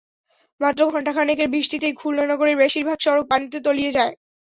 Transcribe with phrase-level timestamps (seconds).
[0.61, 4.13] মাত্র ঘণ্টা খানেকের বৃষ্টিতেই খুলনা নগরের বেশির ভাগ সড়ক পানিতে তলিয়ে যায়।